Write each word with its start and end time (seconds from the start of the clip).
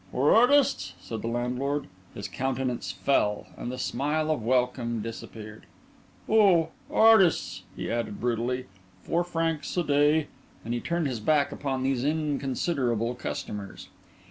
"For 0.11 0.33
artists?" 0.33 0.95
said 0.99 1.21
the 1.21 1.27
landlord. 1.27 1.85
His 2.15 2.27
countenance 2.27 2.91
fell 2.91 3.45
and 3.55 3.71
the 3.71 3.77
smile 3.77 4.31
of 4.31 4.41
welcome 4.43 5.03
disappeared. 5.03 5.67
"Oh, 6.27 6.69
artists!" 6.89 7.61
he 7.75 7.91
added 7.91 8.19
brutally; 8.19 8.65
"four 9.03 9.23
francs 9.23 9.77
a 9.77 9.83
day." 9.83 10.25
And 10.65 10.73
he 10.73 10.79
turned 10.79 11.05
his 11.05 11.19
back 11.19 11.51
upon 11.51 11.83
these 11.83 12.03
inconsiderable 12.03 13.13
customers. 13.13 13.89